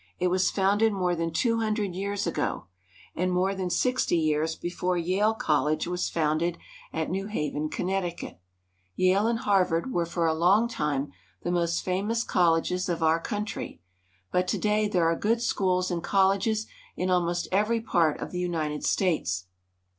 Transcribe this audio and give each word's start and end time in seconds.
It 0.17 0.29
was 0.29 0.49
founded 0.49 0.93
more 0.93 1.15
than 1.15 1.31
two 1.31 1.59
hundred 1.59 1.93
years 1.93 2.25
ago, 2.25 2.65
and 3.15 3.31
more 3.31 3.49
than 3.51 3.65
94 3.65 3.67
BOSTON. 3.67 3.69
sixty 3.79 4.17
years 4.17 4.55
before 4.55 4.97
Yale 4.97 5.35
College 5.35 5.85
was 5.85 6.09
founded 6.09 6.57
at 6.91 7.11
New 7.11 7.27
Haven, 7.27 7.69
Connecticut. 7.69 8.41
Yale 8.95 9.27
and 9.27 9.37
Harvard 9.37 9.93
were 9.93 10.07
for 10.07 10.25
a 10.25 10.33
long 10.33 10.67
time 10.67 11.11
the 11.43 11.51
most 11.51 11.85
fa 11.85 11.91
4" 11.91 11.93
X 11.93 12.01
3_. 12.01 12.01
f 12.01 12.01
^^ 12.01 12.01
kd 12.01 12.01
Harvard 12.01 12.01
Gateway. 12.01 12.01
olution. 12.05 12.07
mous 12.07 12.23
colleges 12.23 12.89
of 12.89 13.03
our 13.03 13.19
country; 13.19 13.81
but 14.31 14.47
to 14.47 14.57
day 14.57 14.87
there 14.87 15.05
are 15.07 15.15
good 15.15 15.39
schools 15.43 15.91
and 15.91 16.03
colleges 16.03 16.65
in 16.97 17.09
almost 17.11 17.47
every 17.51 17.79
part 17.81 18.19
of 18.19 18.31
the 18.31 18.39
United 18.39 18.83
States. 18.83 19.45